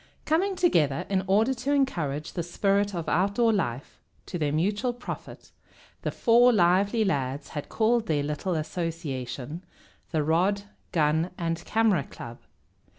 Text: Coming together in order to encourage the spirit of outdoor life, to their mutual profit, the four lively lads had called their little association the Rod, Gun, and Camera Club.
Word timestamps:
Coming 0.25 0.55
together 0.55 1.05
in 1.11 1.23
order 1.27 1.53
to 1.53 1.73
encourage 1.73 2.33
the 2.33 2.41
spirit 2.41 2.95
of 2.95 3.07
outdoor 3.07 3.53
life, 3.53 3.99
to 4.25 4.39
their 4.39 4.51
mutual 4.51 4.93
profit, 4.93 5.51
the 6.01 6.09
four 6.09 6.51
lively 6.51 7.05
lads 7.05 7.49
had 7.49 7.69
called 7.69 8.07
their 8.07 8.23
little 8.23 8.55
association 8.55 9.63
the 10.09 10.23
Rod, 10.23 10.63
Gun, 10.91 11.29
and 11.37 11.63
Camera 11.65 12.01
Club. 12.03 12.39